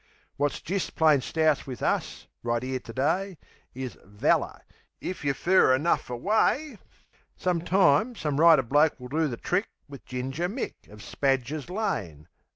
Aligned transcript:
Wot's 0.35 0.61
jist 0.61 0.95
plain 0.95 1.19
stoush 1.21 1.67
wiv 1.67 1.83
us, 1.83 2.25
right 2.41 2.63
'ere 2.63 2.79
to 2.79 2.91
day, 2.91 3.37
Is 3.75 3.99
"valler" 4.03 4.61
if 4.99 5.23
yer 5.23 5.35
fur 5.35 5.75
enough 5.75 6.09
away. 6.09 6.79
Some 7.37 7.61
time, 7.61 8.15
some 8.15 8.39
writer 8.39 8.63
bloke 8.63 8.99
will 8.99 9.09
do 9.09 9.27
the 9.27 9.37
trick 9.37 9.67
Wiv 9.87 10.03
Ginger 10.03 10.49
Mick, 10.49 10.87
Of 10.89 11.01
Spadger's 11.03 11.69
Lane. 11.69 12.27